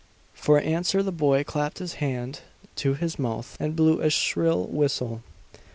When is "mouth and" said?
3.19-3.75